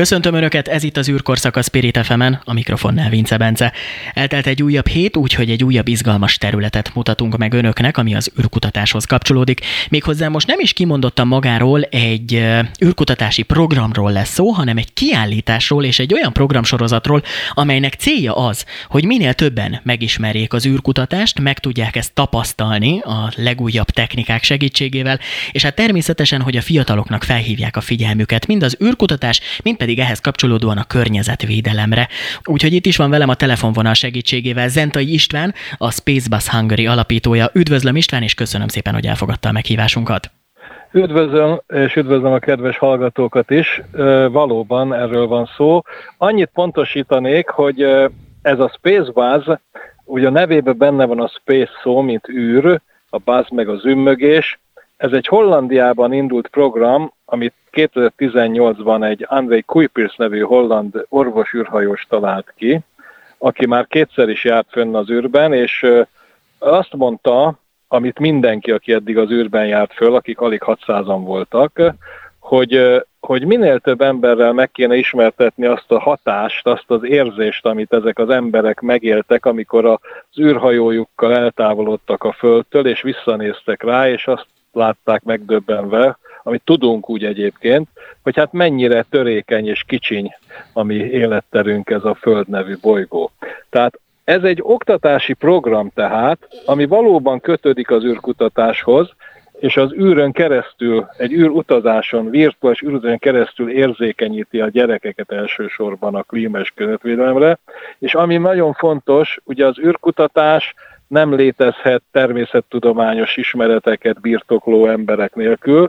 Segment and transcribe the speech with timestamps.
[0.00, 3.72] Köszöntöm Önöket, ez itt az űrkorszak a Spirit fm a mikrofonnál Vince Bence.
[4.14, 9.04] Eltelt egy újabb hét, úgyhogy egy újabb izgalmas területet mutatunk meg Önöknek, ami az űrkutatáshoz
[9.04, 9.60] kapcsolódik.
[9.90, 12.46] Méghozzá most nem is kimondottam magáról egy
[12.84, 19.04] űrkutatási programról lesz szó, hanem egy kiállításról és egy olyan programsorozatról, amelynek célja az, hogy
[19.04, 25.20] minél többen megismerjék az űrkutatást, meg tudják ezt tapasztalni a legújabb technikák segítségével,
[25.52, 30.20] és hát természetesen, hogy a fiataloknak felhívják a figyelmüket mind az űrkutatás, mind pedig ehhez
[30.20, 32.08] kapcsolódóan a környezetvédelemre.
[32.44, 37.50] Úgyhogy itt is van velem a telefonvonal segítségével Zentai István, a Spacebus Hungary alapítója.
[37.54, 40.30] Üdvözlöm István, és köszönöm szépen, hogy elfogadta a meghívásunkat.
[40.92, 43.82] Üdvözlöm, és üdvözlöm a kedves hallgatókat is.
[44.30, 45.82] Valóban erről van szó.
[46.18, 47.82] Annyit pontosítanék, hogy
[48.42, 49.58] ez a Spacebus,
[50.04, 54.58] ugye a nevében benne van a Space szó, mint űr, a buzz meg az ümmögés.
[55.00, 62.80] Ez egy Hollandiában indult program, amit 2018-ban egy Andrei Kuipers nevű holland orvos-űrhajós talált ki,
[63.38, 65.86] aki már kétszer is járt fönn az űrben, és
[66.58, 71.80] azt mondta, amit mindenki, aki eddig az űrben járt föl, akik alig 600-an voltak,
[72.38, 77.92] hogy, hogy minél több emberrel meg kéne ismertetni azt a hatást, azt az érzést, amit
[77.92, 84.46] ezek az emberek megéltek, amikor az űrhajójukkal eltávolodtak a Földtől, és visszanéztek rá, és azt
[84.72, 87.88] látták megdöbbenve, amit tudunk úgy egyébként,
[88.22, 90.34] hogy hát mennyire törékeny és kicsiny
[90.72, 93.30] a mi életterünk ez a Föld nevű bolygó.
[93.70, 99.14] Tehát ez egy oktatási program tehát, ami valóban kötődik az űrkutatáshoz,
[99.60, 106.58] és az űrön keresztül, egy űrutazáson, virtuális űrutazáson keresztül érzékenyíti a gyerekeket elsősorban a klíma
[106.58, 107.58] és környezetvédelemre,
[107.98, 110.74] és ami nagyon fontos, ugye az űrkutatás
[111.10, 115.88] nem létezhet természettudományos ismereteket birtokló emberek nélkül,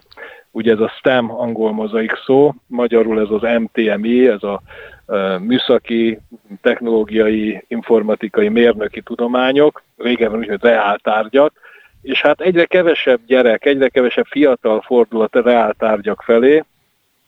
[0.51, 4.61] ugye ez a STEM angol mozaik szó, magyarul ez az MTMI, ez a
[5.39, 6.19] műszaki,
[6.61, 11.53] technológiai, informatikai, mérnöki tudományok, régen úgy, hogy reáltárgyak,
[12.01, 16.63] és hát egyre kevesebb gyerek, egyre kevesebb fiatal fordul a reáltárgyak felé,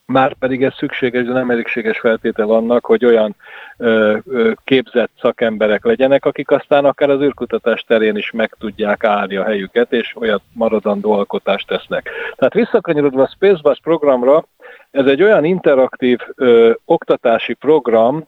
[0.06, 3.36] már pedig ez szükséges, de nem elégséges feltétel annak, hogy olyan
[3.78, 9.36] ö, ö, képzett szakemberek legyenek, akik aztán akár az űrkutatás terén is meg tudják állni
[9.36, 12.10] a helyüket, és olyat maradandó alkotást tesznek.
[12.36, 14.46] Tehát visszakanyarodva a Spacebus programra,
[14.92, 18.28] ez egy olyan interaktív ö, oktatási program,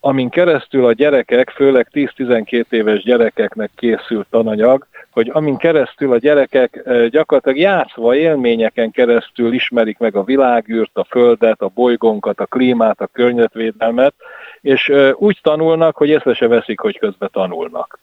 [0.00, 6.82] amin keresztül a gyerekek, főleg 10-12 éves gyerekeknek készült tananyag, hogy amin keresztül a gyerekek
[7.08, 13.06] gyakorlatilag játszva élményeken keresztül ismerik meg a világűrt, a földet, a bolygónkat, a klímát, a
[13.06, 14.14] környezetvédelmet,
[14.60, 17.98] és úgy tanulnak, hogy észre se veszik, hogy közben tanulnak.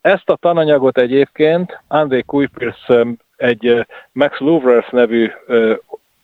[0.00, 2.86] Ezt a tananyagot egyébként André Kuipers
[3.36, 5.30] egy Max Louvres nevű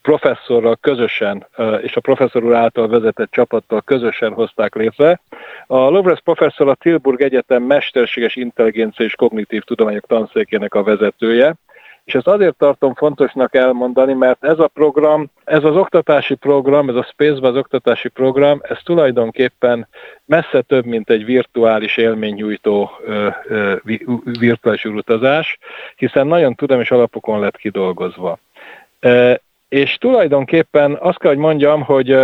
[0.04, 1.46] professzorral közösen,
[1.82, 5.20] és a professzor úr által vezetett csapattal közösen hozták létre.
[5.66, 11.54] A Louvres professzor a Tilburg Egyetem Mesterséges Intelligencia és Kognitív Tudományok tanszékének a vezetője,
[12.04, 16.94] és ezt azért tartom fontosnak elmondani, mert ez a program, ez az oktatási program, ez
[16.94, 19.88] a Space az oktatási program, ez tulajdonképpen
[20.24, 22.90] messze több, mint egy virtuális élménynyújtó
[24.38, 25.58] virtuális utazás,
[25.96, 28.38] hiszen nagyon tudom és alapokon lett kidolgozva.
[29.74, 32.16] És tulajdonképpen azt kell, hogy mondjam, hogy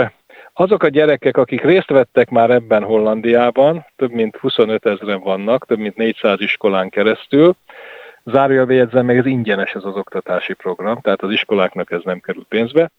[0.53, 5.79] azok a gyerekek, akik részt vettek már ebben Hollandiában, több mint 25 ezeren vannak, több
[5.79, 7.55] mint 400 iskolán keresztül,
[8.25, 12.45] zárójelbe jegyzem meg, ez ingyenes ez az oktatási program, tehát az iskoláknak ez nem kerül
[12.49, 12.91] pénzbe.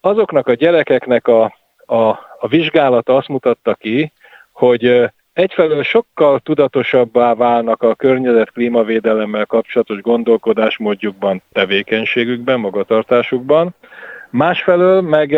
[0.00, 1.42] Azoknak a gyerekeknek a,
[1.86, 2.08] a,
[2.38, 4.12] a vizsgálata azt mutatta ki,
[4.52, 13.74] hogy egyfelől sokkal tudatosabbá válnak a környezet klímavédelemmel kapcsolatos gondolkodásmódjukban, tevékenységükben, magatartásukban,
[14.30, 15.32] másfelől meg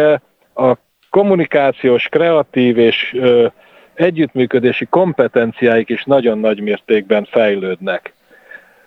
[0.54, 0.74] a
[1.10, 3.16] kommunikációs, kreatív és
[3.94, 8.14] együttműködési kompetenciáik is nagyon nagy mértékben fejlődnek.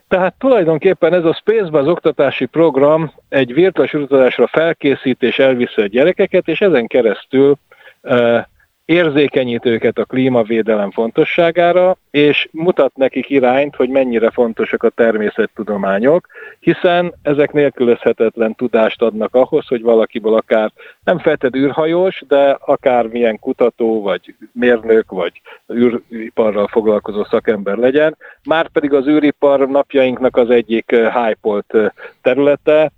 [0.08, 5.88] Tehát tulajdonképpen ez a Space az oktatási program egy virtuális utazásra felkészít és elviszi a
[5.88, 7.56] gyerekeket, és ezen keresztül
[8.92, 16.28] érzékenyít őket a klímavédelem fontosságára, és mutat nekik irányt, hogy mennyire fontosak a természettudományok,
[16.60, 20.72] hiszen ezek nélkülözhetetlen tudást adnak ahhoz, hogy valakiből akár
[21.04, 25.42] nem feltétlenül űrhajós, de akár milyen kutató, vagy mérnök, vagy
[25.74, 28.18] űriparral foglalkozó szakember legyen.
[28.44, 31.64] Már pedig az űripar napjainknak az egyik hype
[32.22, 32.92] területe,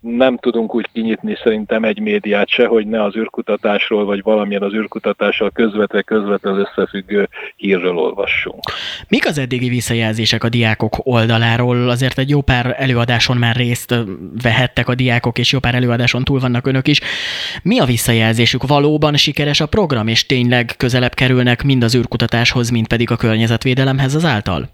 [0.00, 4.72] nem tudunk úgy kinyitni szerintem egy médiát se, hogy ne az űrkutatásról, vagy valamilyen az
[4.72, 8.60] űrkutatással közvetve közvetlenül összefüggő hírről olvassunk.
[9.08, 11.88] Mik az eddigi visszajelzések a diákok oldaláról?
[11.88, 13.94] Azért egy jó pár előadáson már részt
[14.42, 17.00] vehettek a diákok, és jó pár előadáson túl vannak önök is.
[17.62, 18.66] Mi a visszajelzésük?
[18.66, 24.14] Valóban sikeres a program, és tényleg közelebb kerülnek mind az űrkutatáshoz, mind pedig a környezetvédelemhez
[24.14, 24.68] azáltal?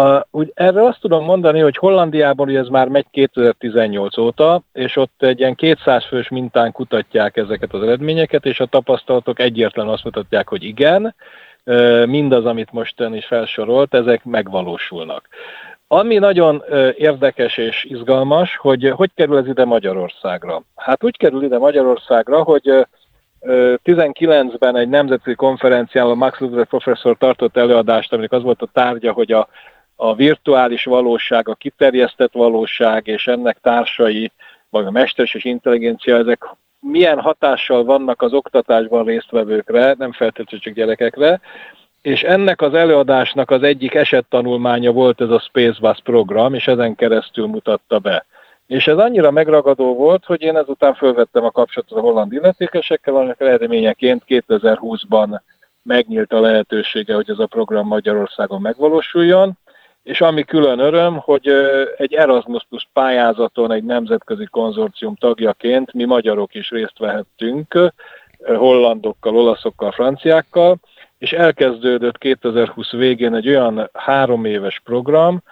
[0.00, 4.96] Uh, úgy erre azt tudom mondani, hogy Hollandiában ugye ez már megy 2018 óta, és
[4.96, 10.04] ott egy ilyen 200 fős mintán kutatják ezeket az eredményeket, és a tapasztalatok egyértelműen azt
[10.04, 11.14] mutatják, hogy igen,
[12.06, 15.28] mindaz, amit most ön is felsorolt, ezek megvalósulnak.
[15.88, 16.62] Ami nagyon
[16.96, 20.62] érdekes és izgalmas, hogy hogy kerül ez ide Magyarországra?
[20.76, 22.86] Hát úgy kerül ide Magyarországra, hogy
[23.84, 29.12] 19-ben egy nemzetközi konferencián a Max Ludwig professzor tartott előadást, aminek az volt a tárgya,
[29.12, 29.48] hogy a
[30.02, 34.32] a virtuális valóság, a kiterjesztett valóság és ennek társai,
[34.70, 36.44] vagy a mesterséges intelligencia, ezek
[36.80, 41.40] milyen hatással vannak az oktatásban résztvevőkre, nem feltétlenül csak gyerekekre,
[42.02, 47.46] és ennek az előadásnak az egyik esettanulmánya volt ez a Spacebus program, és ezen keresztül
[47.46, 48.24] mutatta be.
[48.66, 53.40] És ez annyira megragadó volt, hogy én ezután felvettem a kapcsolatot a holland illetékesekkel, annak
[53.40, 55.40] eredményeként 2020-ban
[55.82, 59.58] megnyílt a lehetősége, hogy ez a program Magyarországon megvalósuljon,
[60.02, 61.48] és ami külön öröm, hogy
[61.96, 67.92] egy Erasmus Plus pályázaton egy nemzetközi konzorcium tagjaként mi magyarok is részt vehettünk,
[68.44, 70.76] hollandokkal, olaszokkal, franciákkal,
[71.18, 75.42] és elkezdődött 2020 végén egy olyan három éves program,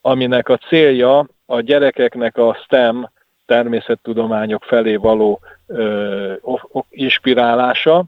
[0.00, 3.10] aminek a célja a gyerekeknek a STEM
[3.46, 6.32] természettudományok felé való ö,
[6.90, 8.04] inspirálása,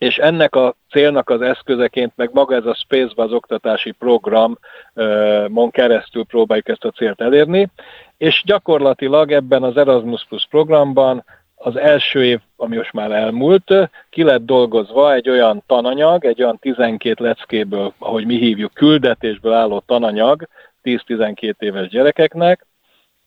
[0.00, 6.24] és ennek a célnak az eszközeként meg maga ez a Space az oktatási programon keresztül
[6.24, 7.68] próbáljuk ezt a célt elérni,
[8.16, 11.24] és gyakorlatilag ebben az Erasmus Plus programban
[11.54, 16.58] az első év, ami most már elmúlt, ki lett dolgozva egy olyan tananyag, egy olyan
[16.58, 20.48] 12 leckéből, ahogy mi hívjuk, küldetésből álló tananyag
[20.82, 22.66] 10-12 éves gyerekeknek,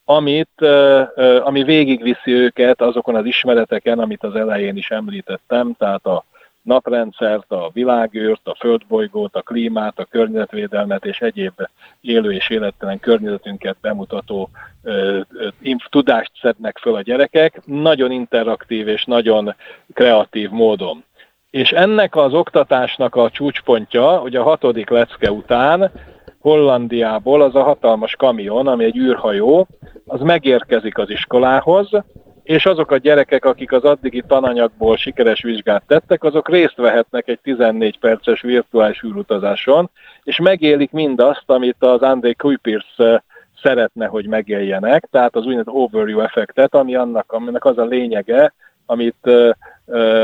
[0.05, 0.61] amit,
[1.43, 6.23] ami végigviszi őket azokon az ismereteken, amit az elején is említettem, tehát a
[6.63, 11.53] naprendszert, a világűrt, a földbolygót, a klímát, a környezetvédelmet és egyéb
[12.01, 14.49] élő és élettelen környezetünket bemutató
[14.83, 15.47] ö, ö,
[15.89, 19.55] tudást szednek föl a gyerekek, nagyon interaktív és nagyon
[19.93, 21.03] kreatív módon.
[21.49, 25.91] És ennek az oktatásnak a csúcspontja, hogy a hatodik lecke után
[26.39, 29.67] Hollandiából az a hatalmas kamion, ami egy űrhajó,
[30.05, 31.89] az megérkezik az iskolához,
[32.43, 37.39] és azok a gyerekek, akik az addigi tananyagból sikeres vizsgát tettek, azok részt vehetnek egy
[37.39, 39.89] 14 perces virtuális űrutazáson,
[40.23, 42.95] és megélik mindazt, amit az André Kuipers
[43.61, 48.53] szeretne, hogy megéljenek, tehát az úgynevezett overview effektet, ami annak, aminek az a lényege,
[48.85, 49.29] amit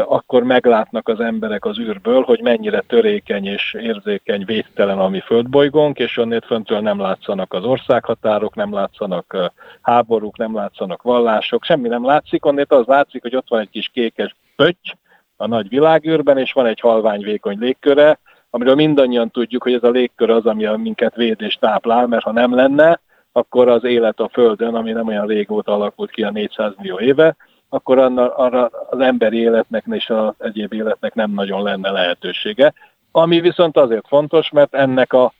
[0.05, 5.99] akkor meglátnak az emberek az űrből, hogy mennyire törékeny és érzékeny, védtelen a mi földbolygónk,
[5.99, 9.51] és onnét föntől nem látszanak az országhatárok, nem látszanak
[9.81, 13.89] háborúk, nem látszanak vallások, semmi nem látszik, onnét az látszik, hogy ott van egy kis
[13.93, 14.97] kékes pötty
[15.37, 18.19] a nagy világűrben, és van egy halvány vékony légköre,
[18.49, 22.31] amiről mindannyian tudjuk, hogy ez a légkör az, ami minket véd és táplál, mert ha
[22.31, 22.99] nem lenne,
[23.31, 27.35] akkor az élet a Földön, ami nem olyan régóta alakult ki a 400 millió éve,
[27.69, 32.73] akkor arra, arra az emberi életnek és az egyéb életnek nem nagyon lenne lehetősége.
[33.11, 35.33] Ami viszont azért fontos, mert ennek a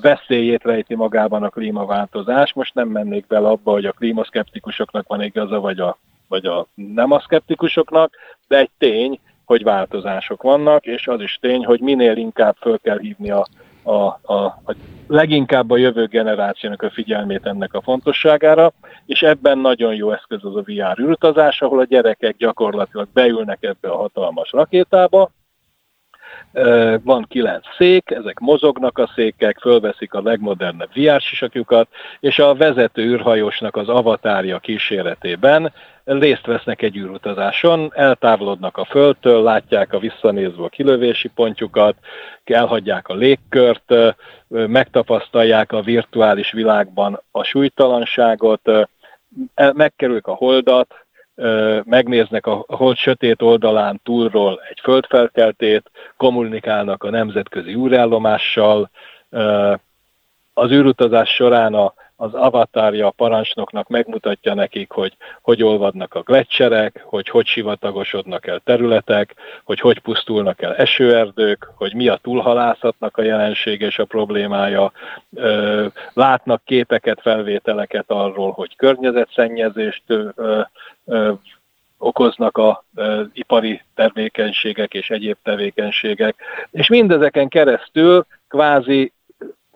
[0.00, 2.52] veszélyét rejti magában a klímaváltozás.
[2.52, 7.10] Most nem mennék bele abba, hogy a klímaszkeptikusoknak van igaza, vagy a, vagy a nem
[7.10, 8.14] a szkeptikusoknak,
[8.48, 12.98] de egy tény, hogy változások vannak, és az is tény, hogy minél inkább föl kell
[12.98, 13.46] hívni a,
[13.82, 14.74] a, a, a
[15.06, 18.72] leginkább a jövő generációnak a figyelmét ennek a fontosságára,
[19.06, 23.88] és ebben nagyon jó eszköz az a VR űrutazás, ahol a gyerekek gyakorlatilag beülnek ebbe
[23.88, 25.30] a hatalmas rakétába,
[27.02, 31.88] van kilenc szék, ezek mozognak a székek, fölveszik a legmodernebb VR sisakjukat,
[32.20, 35.72] és a vezető űrhajósnak az avatárja kíséretében
[36.04, 41.94] részt vesznek egy űrutazáson, eltávolodnak a Földtől, látják a visszanézve a kilövési pontjukat,
[42.44, 43.94] elhagyják a légkört,
[44.48, 48.70] megtapasztalják a virtuális világban a súlytalanságot,
[49.54, 50.94] megkerülik a holdat,
[51.84, 58.90] megnéznek a hold sötét oldalán túlról egy földfelkeltét, kommunikálnak a nemzetközi űrállomással,
[60.54, 67.02] az űrutazás során a, az avatárja a parancsnoknak megmutatja nekik, hogy hogy olvadnak a gletszerek,
[67.04, 69.34] hogy hogy sivatagosodnak el területek,
[69.64, 74.92] hogy hogy pusztulnak el esőerdők, hogy mi a túlhalászatnak a jelenség és a problémája.
[76.12, 80.02] Látnak képeket, felvételeket arról, hogy környezetszennyezést
[81.98, 82.84] okoznak a
[83.32, 86.36] ipari tevékenységek és egyéb tevékenységek,
[86.70, 89.12] és mindezeken keresztül kvázi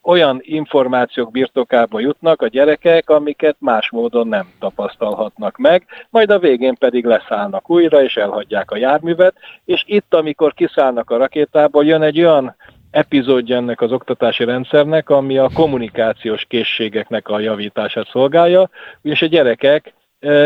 [0.05, 6.75] olyan információk birtokába jutnak a gyerekek, amiket más módon nem tapasztalhatnak meg, majd a végén
[6.75, 9.35] pedig leszállnak újra, és elhagyják a járművet,
[9.65, 12.57] és itt, amikor kiszállnak a rakétából, jön egy olyan
[12.91, 18.71] epizódja ennek az oktatási rendszernek, ami a kommunikációs készségeknek a javítását szolgálja,
[19.03, 19.95] és a gyerekek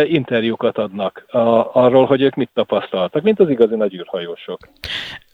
[0.04, 1.38] interjúkat adnak a,
[1.73, 4.58] arról, hogy ők mit tapasztaltak, mint az igazi nagy űrhajósok.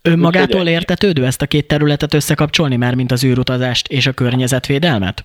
[0.01, 5.23] Ön magától értetődő ezt a két területet összekapcsolni már, mint az űrutazást és a környezetvédelmet?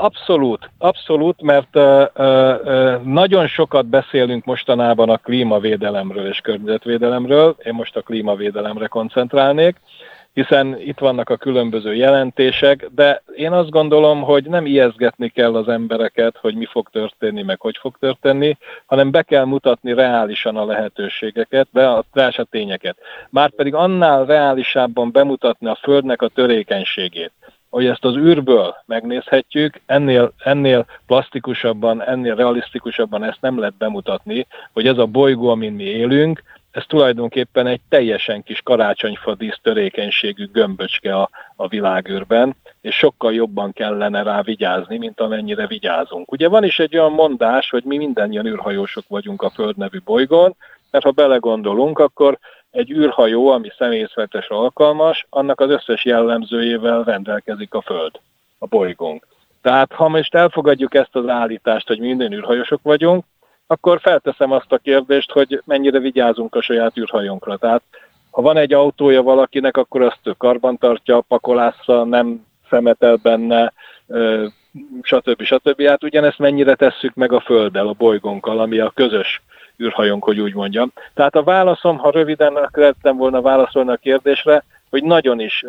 [0.00, 1.74] Abszolút, abszolút, mert
[3.04, 7.56] nagyon sokat beszélünk mostanában a klímavédelemről és környezetvédelemről.
[7.64, 9.76] Én most a klímavédelemre koncentrálnék
[10.32, 15.68] hiszen itt vannak a különböző jelentések, de én azt gondolom, hogy nem ijeszgetni kell az
[15.68, 20.64] embereket, hogy mi fog történni, meg hogy fog történni, hanem be kell mutatni reálisan a
[20.64, 22.96] lehetőségeket, be a, a tényeket.
[23.30, 27.32] Márpedig annál reálisabban bemutatni a Földnek a törékenységét,
[27.70, 34.86] hogy ezt az űrből megnézhetjük, ennél, ennél plastikusabban, ennél realisztikusabban ezt nem lehet bemutatni, hogy
[34.86, 36.42] ez a bolygó, amin mi élünk,
[36.72, 44.22] ez tulajdonképpen egy teljesen kis karácsonyfa törékenységű gömböcske a, a világűrben, és sokkal jobban kellene
[44.22, 46.32] rá vigyázni, mint amennyire vigyázunk.
[46.32, 50.56] Ugye van is egy olyan mondás, hogy mi mindannyian űrhajósok vagyunk a Föld nevű bolygón,
[50.90, 52.38] mert ha belegondolunk, akkor
[52.70, 58.20] egy űrhajó, ami személyzvetes alkalmas, annak az összes jellemzőjével rendelkezik a Föld,
[58.58, 59.26] a bolygónk.
[59.62, 63.24] Tehát ha most elfogadjuk ezt az állítást, hogy minden űrhajósok vagyunk,
[63.72, 67.56] akkor felteszem azt a kérdést, hogy mennyire vigyázunk a saját űrhajónkra.
[67.56, 67.82] Tehát
[68.30, 73.72] ha van egy autója valakinek, akkor azt ő karbantartja, pakolásza, nem szemetel benne,
[75.02, 75.42] stb.
[75.42, 75.82] stb.
[75.82, 79.42] Hát ugyanezt mennyire tesszük meg a Földdel, a bolygónkkal, ami a közös
[79.82, 80.92] űrhajónk, hogy úgy mondjam.
[81.14, 85.64] Tehát a válaszom, ha röviden szerettem volna válaszolni a kérdésre, hogy nagyon is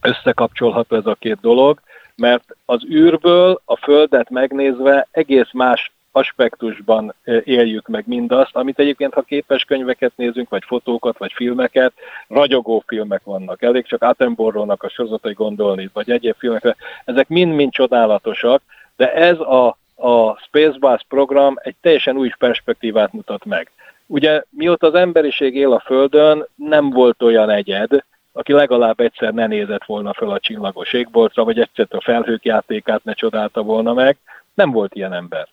[0.00, 1.80] összekapcsolható ez a két dolog,
[2.16, 9.22] mert az űrből a Földet megnézve egész más aspektusban éljük meg mindazt, amit egyébként, ha
[9.22, 11.92] képes könyveket nézünk, vagy fotókat, vagy filmeket,
[12.28, 13.62] ragyogó filmek vannak.
[13.62, 16.76] Elég csak Attenborough-nak a sorozatai gondolni, vagy egyéb filmekre.
[17.04, 18.62] Ezek mind-mind csodálatosak,
[18.96, 23.70] de ez a, a Spacebass program egy teljesen új perspektívát mutat meg.
[24.06, 27.90] Ugye mióta az emberiség él a Földön, nem volt olyan egyed,
[28.32, 33.04] aki legalább egyszer ne nézett volna fel a csillagos égboltra, vagy egyszer a felhők játékát
[33.04, 34.16] ne csodálta volna meg.
[34.54, 35.48] Nem volt ilyen ember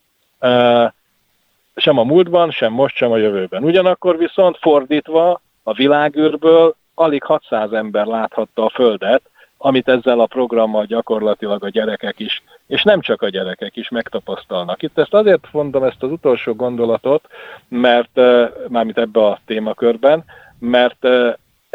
[1.75, 3.63] sem a múltban, sem most, sem a jövőben.
[3.63, 9.21] Ugyanakkor viszont fordítva a világűrből alig 600 ember láthatta a Földet,
[9.57, 14.81] amit ezzel a programmal gyakorlatilag a gyerekek is, és nem csak a gyerekek is megtapasztalnak.
[14.81, 17.27] Itt ezt azért mondom, ezt az utolsó gondolatot,
[17.67, 18.19] mert
[18.67, 20.23] mármint ebbe a témakörben,
[20.59, 21.07] mert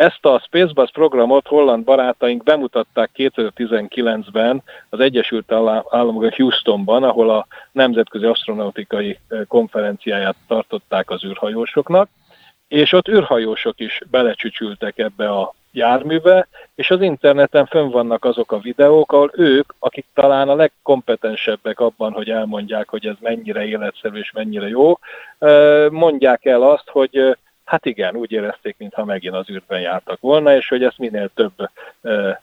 [0.00, 5.52] ezt a Spacebus programot holland barátaink bemutatták 2019-ben az Egyesült
[5.88, 12.08] Államok Houstonban, ahol a Nemzetközi Astronautikai Konferenciáját tartották az űrhajósoknak,
[12.68, 18.58] és ott űrhajósok is belecsücsültek ebbe a járműbe, és az interneten fönn vannak azok a
[18.58, 24.32] videók, ahol ők, akik talán a legkompetensebbek abban, hogy elmondják, hogy ez mennyire életszerű és
[24.32, 24.98] mennyire jó,
[25.90, 27.36] mondják el azt, hogy
[27.70, 31.52] Hát igen, úgy érezték, mintha megint az űrben jártak volna, és hogy ezt minél több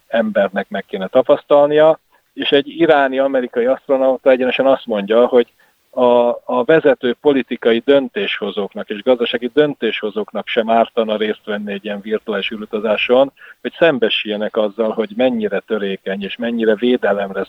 [0.06, 1.98] embernek meg kéne tapasztalnia,
[2.32, 5.46] és egy iráni amerikai asztronauta egyenesen azt mondja, hogy
[5.90, 12.50] a, a vezető politikai döntéshozóknak és gazdasági döntéshozóknak sem ártana részt venni egy ilyen virtuális
[12.50, 17.46] űrutazáson, hogy szembesüljenek azzal, hogy mennyire törékeny és mennyire védelemre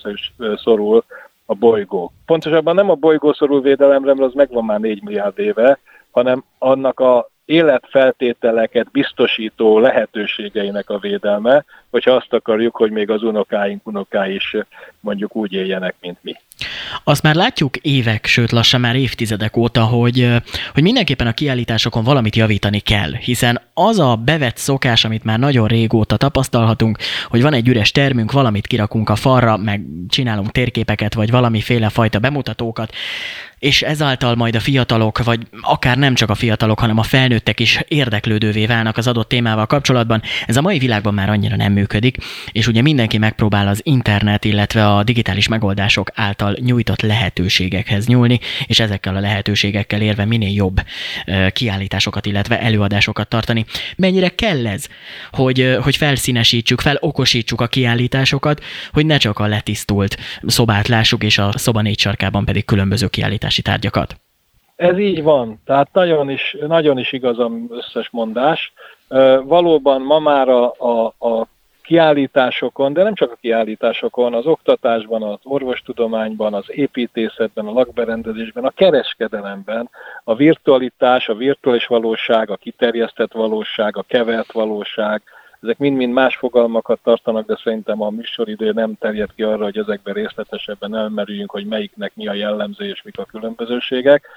[0.56, 1.04] szorul
[1.46, 2.12] a bolygó.
[2.26, 5.80] Pontosabban nem a bolygó szorul védelemre, mert az megvan már 4 milliárd éve,
[6.12, 13.88] hanem annak a életfeltételeket biztosító lehetőségeinek a védelme, hogyha azt akarjuk, hogy még az unokáink
[13.88, 14.56] unokái is
[15.00, 16.36] mondjuk úgy éljenek, mint mi.
[17.04, 20.28] Azt már látjuk évek, sőt lassan már évtizedek óta, hogy,
[20.74, 25.68] hogy mindenképpen a kiállításokon valamit javítani kell, hiszen az a bevett szokás, amit már nagyon
[25.68, 26.98] régóta tapasztalhatunk,
[27.28, 32.20] hogy van egy üres termünk, valamit kirakunk a falra, meg csinálunk térképeket, vagy valamiféle fajta
[32.20, 32.94] bemutatókat,
[33.60, 37.80] és ezáltal majd a fiatalok, vagy akár nem csak a fiatalok, hanem a felnőttek is
[37.88, 40.22] érdeklődővé válnak az adott témával kapcsolatban.
[40.46, 42.18] Ez a mai világban már annyira nem működik,
[42.52, 48.80] és ugye mindenki megpróbál az internet, illetve a digitális megoldások által nyújtott lehetőségekhez nyúlni, és
[48.80, 50.80] ezekkel a lehetőségekkel érve minél jobb
[51.54, 53.66] kiállításokat, illetve előadásokat tartani.
[53.96, 54.88] Mennyire kell ez,
[55.32, 61.58] hogy, hogy felszínesítsük, felokosítsuk a kiállításokat, hogy ne csak a letisztult szobát lássuk, és a
[61.58, 64.16] szoba négy sarkában pedig különböző kiállítási tárgyakat.
[64.76, 68.74] Ez így van, tehát nagyon is, nagyon is igaz az összes mondás.
[69.44, 71.48] Valóban ma már a, a, a
[71.90, 78.70] kiállításokon, de nem csak a kiállításokon, az oktatásban, az orvostudományban, az építészetben, a lakberendezésben, a
[78.70, 79.90] kereskedelemben
[80.24, 85.22] a virtualitás, a virtuális valóság, a kiterjesztett valóság, a kevert valóság,
[85.62, 90.14] ezek mind-mind más fogalmakat tartanak, de szerintem a műsoridő nem terjed ki arra, hogy ezekben
[90.14, 94.28] részletesebben elmerüljünk, hogy melyiknek mi a jellemző és mik a különbözőségek.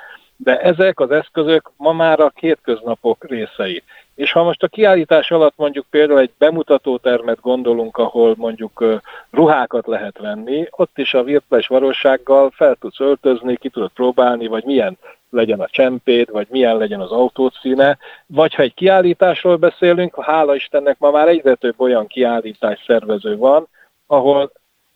[0.44, 3.82] De ezek az eszközök ma már a kétköznapok részei.
[4.14, 8.84] És ha most a kiállítás alatt mondjuk például egy bemutatótermet gondolunk, ahol mondjuk
[9.30, 14.64] ruhákat lehet venni, ott is a virtuális valósággal fel tudsz öltözni, ki tudod próbálni, vagy
[14.64, 14.98] milyen
[15.30, 20.54] legyen a csempéd, vagy milyen legyen az autót színe, vagy ha egy kiállításról beszélünk, hála
[20.54, 23.68] Istennek ma már egyre több olyan kiállítás szervező van,
[24.06, 24.52] ahol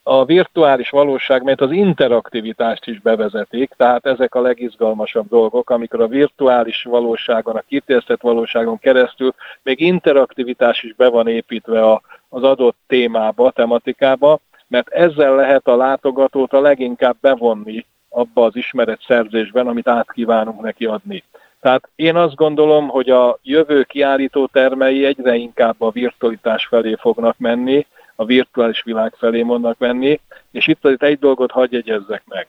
[0.08, 6.06] a virtuális valóság, mert az interaktivitást is bevezetik, tehát ezek a legizgalmasabb dolgok, amikor a
[6.06, 12.76] virtuális valóságon, a kitérszett valóságon keresztül még interaktivitás is be van építve a, az adott
[12.86, 20.12] témába, tematikába, mert ezzel lehet a látogatót a leginkább bevonni abba az ismeretszerzésben, amit át
[20.12, 21.24] kívánunk neki adni.
[21.60, 27.38] Tehát én azt gondolom, hogy a jövő kiállító termei egyre inkább a virtualitás felé fognak
[27.38, 27.86] menni,
[28.16, 30.20] a virtuális világ felé mondnak menni,
[30.50, 32.48] és itt, itt egy dolgot hagyj jegyezzek meg.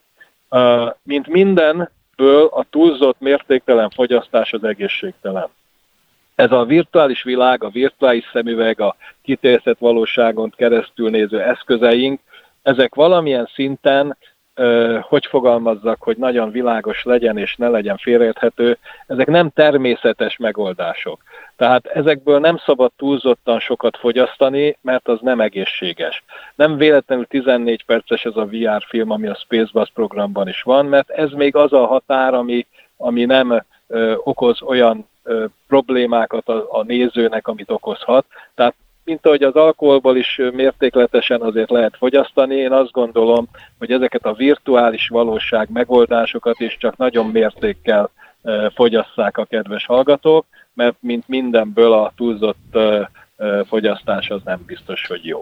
[1.03, 5.47] Mint mindenből a túlzott mértéktelen fogyasztás az egészségtelen.
[6.35, 12.19] Ez a virtuális világ, a virtuális szemüveg, a kitérzett valóságon keresztül néző eszközeink,
[12.61, 14.17] ezek valamilyen szinten
[15.01, 21.21] hogy fogalmazzak, hogy nagyon világos legyen és ne legyen félreérthető, ezek nem természetes megoldások.
[21.55, 26.23] Tehát ezekből nem szabad túlzottan sokat fogyasztani, mert az nem egészséges.
[26.55, 31.09] Nem véletlenül 14 perces ez a VR film, ami a Spacebus programban is van, mert
[31.09, 32.65] ez még az a határ, ami,
[32.97, 38.25] ami nem ö, okoz olyan ö, problémákat a, a nézőnek, amit okozhat.
[38.55, 38.75] Tehát
[39.07, 44.33] mint ahogy az alkoholból is mértékletesen azért lehet fogyasztani, én azt gondolom, hogy ezeket a
[44.33, 48.09] virtuális valóság megoldásokat is csak nagyon mértékkel
[48.75, 52.77] fogyasszák a kedves hallgatók, mert mint mindenből a túlzott
[53.67, 55.39] fogyasztás az nem biztos, hogy jó.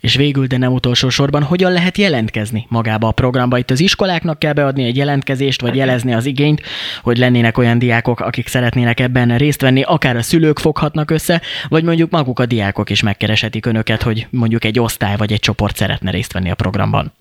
[0.00, 3.58] És végül, de nem utolsó sorban, hogyan lehet jelentkezni magába a programba?
[3.58, 6.62] Itt az iskoláknak kell beadni egy jelentkezést, vagy jelezni az igényt,
[7.02, 11.84] hogy lennének olyan diákok, akik szeretnének ebben részt venni, akár a szülők foghatnak össze, vagy
[11.84, 16.10] mondjuk maguk a diákok is megkereshetik önöket, hogy mondjuk egy osztály vagy egy csoport szeretne
[16.10, 17.12] részt venni a programban.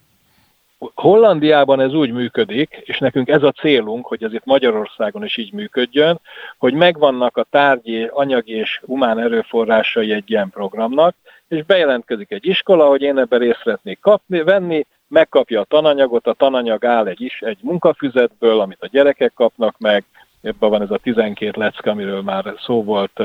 [0.96, 5.54] Hollandiában ez úgy működik, és nekünk ez a célunk, hogy ez itt Magyarországon is így
[5.54, 6.20] működjön,
[6.58, 11.16] hogy megvannak a tárgyi, anyagi és humán erőforrásai egy ilyen programnak,
[11.48, 16.34] és bejelentkezik egy iskola, hogy én ebben részt szeretnék kapni, venni, megkapja a tananyagot, a
[16.34, 20.04] tananyag áll egy, is, egy munkafüzetből, amit a gyerekek kapnak meg,
[20.42, 23.22] ebben van ez a 12 lecke, amiről már szó volt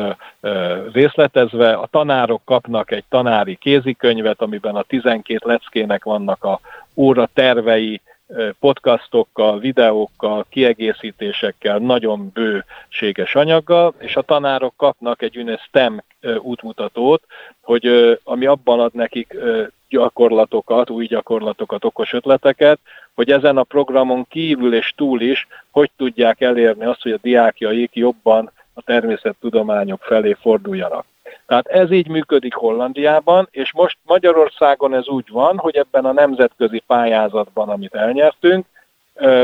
[0.93, 1.73] részletezve.
[1.73, 6.61] A tanárok kapnak egy tanári kézikönyvet, amiben a 12 leckének vannak a
[6.95, 8.01] óra tervei,
[8.61, 16.03] podcastokkal, videókkal, kiegészítésekkel, nagyon bőséges anyaggal, és a tanárok kapnak egy ünnep STEM
[16.39, 17.23] útmutatót,
[17.61, 19.37] hogy ami abban ad nekik
[19.89, 22.79] gyakorlatokat, új gyakorlatokat, okos ötleteket,
[23.15, 27.95] hogy ezen a programon kívül és túl is, hogy tudják elérni azt, hogy a diákjaik
[27.95, 31.05] jobban a természettudományok felé forduljanak.
[31.47, 36.83] Tehát ez így működik Hollandiában, és most Magyarországon ez úgy van, hogy ebben a nemzetközi
[36.87, 38.67] pályázatban, amit elnyertünk,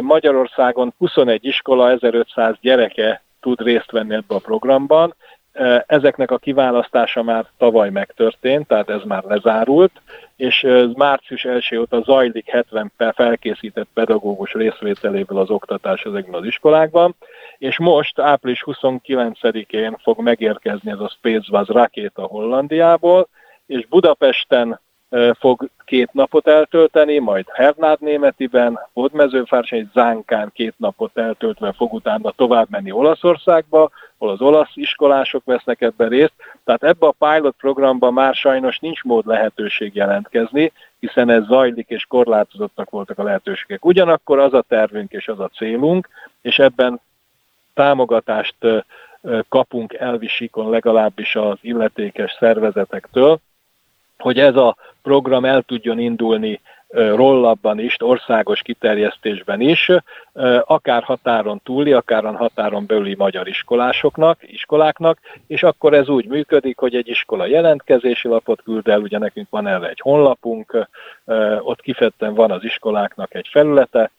[0.00, 5.14] Magyarországon 21 iskola, 1500 gyereke tud részt venni ebbe a programban.
[5.86, 9.92] Ezeknek a kiválasztása már tavaly megtörtént, tehát ez már lezárult,
[10.36, 17.14] és március 1 óta zajlik 70 felkészített pedagógus részvételével az oktatás ezekben az iskolákban,
[17.58, 23.28] és most április 29-én fog megérkezni ez a Spacebus rakéta Hollandiából,
[23.66, 24.80] és Budapesten
[25.38, 32.30] fog két napot eltölteni, majd Hernád Németiben, Bodmezőfársony és Zánkán két napot eltöltve fog utána
[32.30, 36.32] tovább menni Olaszországba, ahol az olasz iskolások vesznek ebben részt.
[36.64, 42.04] Tehát ebbe a pilot programban már sajnos nincs mód lehetőség jelentkezni, hiszen ez zajlik és
[42.04, 43.84] korlátozottak voltak a lehetőségek.
[43.84, 46.08] Ugyanakkor az a tervünk és az a célunk,
[46.40, 47.00] és ebben
[47.74, 48.56] támogatást
[49.48, 53.40] kapunk elvisikon legalábbis az illetékes szervezetektől,
[54.18, 59.90] hogy ez a program el tudjon indulni rollabban is, országos kiterjesztésben is,
[60.64, 66.94] akár határon túli, akár határon belüli magyar iskolásoknak, iskoláknak, és akkor ez úgy működik, hogy
[66.94, 70.88] egy iskola jelentkezési lapot küld el, ugye nekünk van erre egy honlapunk,
[71.60, 74.10] ott kifejezetten van az iskoláknak egy felülete,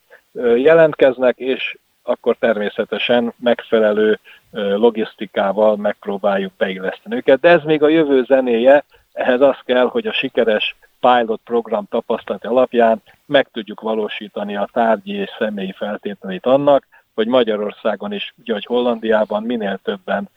[0.55, 4.19] jelentkeznek, és akkor természetesen megfelelő
[4.51, 7.39] logisztikával megpróbáljuk beilleszteni őket.
[7.39, 8.83] De ez még a jövő zenéje,
[9.19, 15.13] ehhez az kell, hogy a sikeres pilot program tapasztalati alapján meg tudjuk valósítani a tárgyi
[15.13, 20.29] és személyi feltételeit annak, hogy Magyarországon is, ugye, Hollandiában minél többen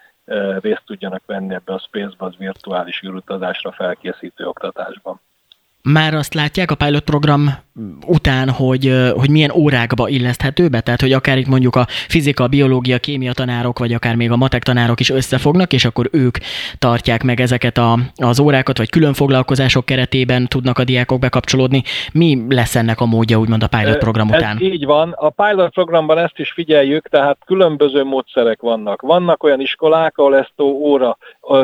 [0.60, 5.20] részt tudjanak venni ebbe a Spacebus virtuális űrutazásra felkészítő oktatásban
[5.82, 7.50] már azt látják a pilot program
[8.06, 10.80] után, hogy, hogy milyen órákba illeszthető be?
[10.80, 14.62] Tehát, hogy akár itt mondjuk a fizika, biológia, kémia tanárok, vagy akár még a matek
[14.62, 16.36] tanárok is összefognak, és akkor ők
[16.78, 21.82] tartják meg ezeket a, az órákat, vagy külön foglalkozások keretében tudnak a diákok bekapcsolódni.
[22.12, 24.56] Mi lesz ennek a módja, úgymond a pilot program után?
[24.56, 25.12] Ez így van.
[25.16, 29.00] A pilot programban ezt is figyeljük, tehát különböző módszerek vannak.
[29.00, 31.18] Vannak olyan iskolák, ahol ezt óra,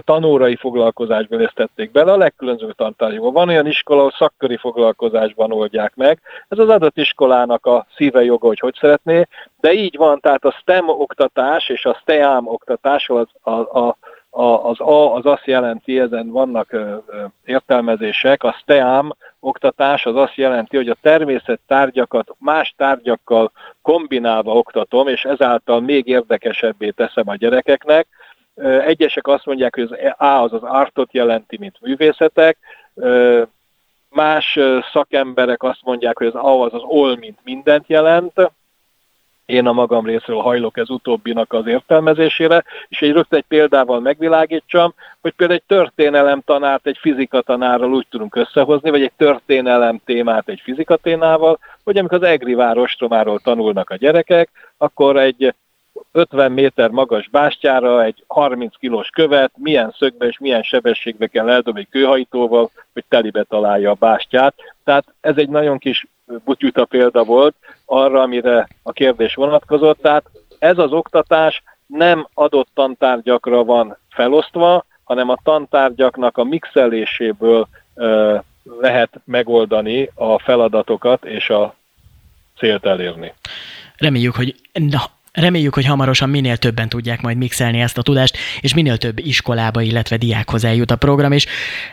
[0.04, 3.32] tanórai foglalkozásba lesztették bele, a legkülönbözőbb tantárgyakban.
[3.32, 6.20] Van olyan iskola, ahol szakköri foglalkozásban oldják meg.
[6.48, 9.26] Ez az adott iskolának a szíve joga, hogy hogy szeretné,
[9.60, 13.96] de így van, tehát a STEM oktatás és a STEAM oktatás, az, a, a,
[14.30, 20.16] a, az A az azt jelenti, ezen vannak ö, ö, értelmezések, a STEAM oktatás az
[20.16, 23.50] azt jelenti, hogy a természet tárgyakat más tárgyakkal
[23.82, 28.06] kombinálva oktatom, és ezáltal még érdekesebbé teszem a gyerekeknek.
[28.86, 32.58] Egyesek azt mondják, hogy az A az az artot jelenti, mint művészetek,
[34.18, 34.58] Más
[34.92, 38.50] szakemberek azt mondják, hogy az A az az all, mint mindent jelent.
[39.46, 44.94] Én a magam részről hajlok ez utóbbinak az értelmezésére, és egy rögtön egy példával megvilágítsam,
[45.20, 50.48] hogy például egy történelem tanárt egy fizika tanárral úgy tudunk összehozni, vagy egy történelem témát
[50.48, 55.54] egy fizika témával, hogy amikor az Egri várostromáról tanulnak a gyerekek, akkor egy
[56.12, 61.80] 50 méter magas bástyára egy 30 kilós követ, milyen szögbe és milyen sebességbe kell eldobni
[61.80, 64.54] egy kőhajítóval, hogy telibe találja a bástyát.
[64.84, 66.06] Tehát ez egy nagyon kis
[66.44, 70.00] butyuta példa volt arra, amire a kérdés vonatkozott.
[70.00, 70.24] Tehát
[70.58, 78.36] ez az oktatás nem adott tantárgyakra van felosztva, hanem a tantárgyaknak a mixeléséből ö,
[78.80, 81.74] lehet megoldani a feladatokat és a
[82.56, 83.32] célt elérni.
[83.96, 84.54] Reméljük, hogy
[85.32, 89.80] Reméljük, hogy hamarosan minél többen tudják majd mixelni ezt a tudást, és minél több iskolába,
[89.80, 91.46] illetve diákhoz eljut a program, és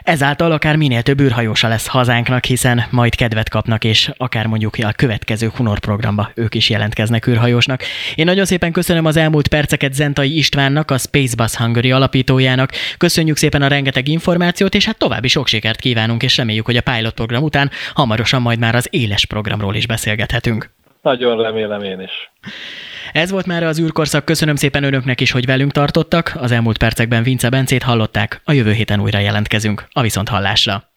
[0.04, 4.92] ezáltal akár minél több űrhajósa lesz hazánknak, hiszen majd kedvet kapnak, és akár mondjuk a
[4.96, 7.84] következő Hunor programba ők is jelentkeznek űrhajósnak.
[8.16, 12.72] Én nagyon szépen köszönöm az elmúlt perceket Zentai Istvánnak, a Spacebus Hungary alapítójának.
[12.98, 16.82] Köszönjük szépen a rengeteg információt, és hát további sok sikert kívánunk, és reméljük, hogy a
[16.82, 20.70] pilot program után hamarosan majd már az éles programról is beszélgethetünk.
[21.02, 22.32] Nagyon remélem én is.
[23.14, 26.34] Ez volt már az űrkorszak, köszönöm szépen önöknek is, hogy velünk tartottak.
[26.36, 29.88] Az elmúlt percekben Vince Bencét hallották, a jövő héten újra jelentkezünk.
[29.92, 30.95] A viszont hallásra.